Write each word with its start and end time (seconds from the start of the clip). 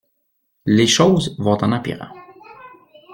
Les 0.65 0.87
choses 0.87 1.35
vont 1.37 1.59
en 1.63 1.71
empirant. 1.71 2.11